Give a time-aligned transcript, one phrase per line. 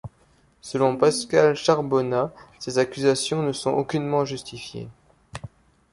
[0.61, 4.87] Selon Pascal Charbonnat, ces accusations ne sont aucunement justifiées.